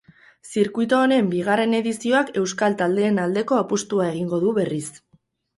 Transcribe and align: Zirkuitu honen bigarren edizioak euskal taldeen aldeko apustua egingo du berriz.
Zirkuitu 0.51 0.97
honen 0.99 1.27
bigarren 1.33 1.75
edizioak 1.81 2.31
euskal 2.43 2.79
taldeen 2.81 3.21
aldeko 3.27 3.61
apustua 3.63 4.09
egingo 4.15 4.45
du 4.47 4.59
berriz. 4.61 4.85